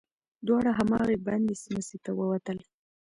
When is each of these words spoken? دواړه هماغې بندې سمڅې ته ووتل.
دواړه 0.47 0.71
هماغې 0.79 1.17
بندې 1.25 1.55
سمڅې 1.63 1.97
ته 2.05 2.11
ووتل. 2.19 2.57